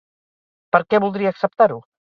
[0.77, 1.83] Per que voldría acceptar-ho?